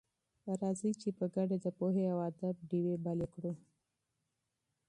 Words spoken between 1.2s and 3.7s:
ګډه د پوهې او ادب ډېوې بلې کړو.